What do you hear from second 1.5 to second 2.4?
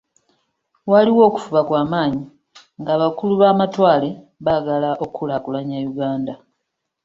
kwa maanyi